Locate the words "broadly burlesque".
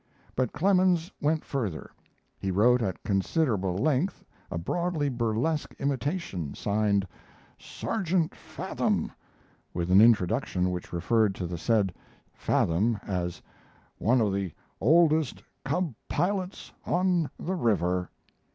4.57-5.75